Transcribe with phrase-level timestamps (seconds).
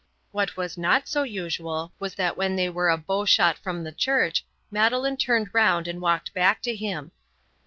[0.31, 3.91] What was not so usual was that when they were a bow shot from the
[3.91, 7.11] church Madeleine turned round and walked back to him.